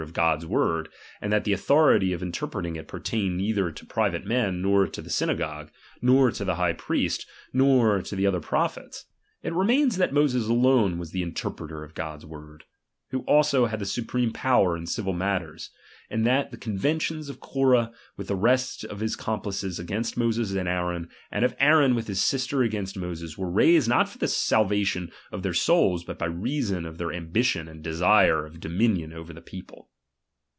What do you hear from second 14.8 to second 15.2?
civil